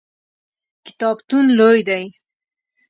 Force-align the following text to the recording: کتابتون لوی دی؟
کتابتون 0.85 1.45
لوی 1.57 1.79
دی؟ 1.87 2.03